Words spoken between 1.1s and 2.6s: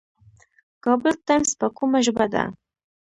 ټایمز په کومه ژبه ده؟